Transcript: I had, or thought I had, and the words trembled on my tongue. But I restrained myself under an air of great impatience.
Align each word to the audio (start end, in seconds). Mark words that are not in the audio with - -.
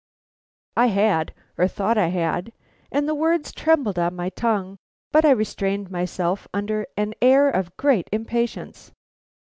I 0.75 0.87
had, 0.87 1.31
or 1.59 1.67
thought 1.67 1.95
I 1.95 2.07
had, 2.07 2.51
and 2.91 3.07
the 3.07 3.13
words 3.13 3.51
trembled 3.51 3.99
on 3.99 4.15
my 4.15 4.29
tongue. 4.29 4.79
But 5.11 5.25
I 5.25 5.29
restrained 5.29 5.91
myself 5.91 6.47
under 6.55 6.87
an 6.97 7.13
air 7.21 7.51
of 7.51 7.77
great 7.77 8.09
impatience. 8.11 8.93